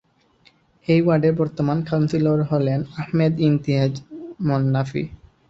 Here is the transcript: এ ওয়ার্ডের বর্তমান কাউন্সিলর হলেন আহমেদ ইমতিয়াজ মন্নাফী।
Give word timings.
এ 0.87 0.95
ওয়ার্ডের 1.03 1.33
বর্তমান 1.35 1.77
কাউন্সিলর 1.89 2.39
হলেন 2.51 2.79
আহমেদ 3.01 3.33
ইমতিয়াজ 3.39 3.93
মন্নাফী। 4.47 5.03